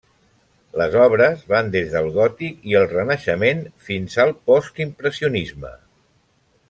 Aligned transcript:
Les 0.81 0.95
obres 1.01 1.43
van 1.51 1.69
des 1.75 1.91
del 1.95 2.09
gòtic 2.15 2.65
i 2.71 2.77
el 2.79 2.87
renaixement 2.93 3.61
fins 3.91 4.17
al 4.25 4.33
postimpressionisme. 4.49 5.73